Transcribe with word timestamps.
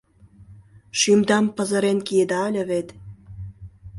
Шӱмдам 0.99 1.45
пызырен 1.55 1.99
киеда 2.07 2.39
ыле 2.49 2.63
вет. 2.69 2.87